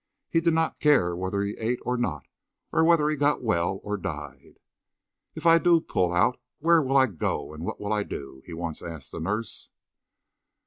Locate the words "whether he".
1.15-1.55, 2.83-3.15